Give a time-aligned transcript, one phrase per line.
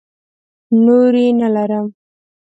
[0.85, 1.87] نورې نه لرم.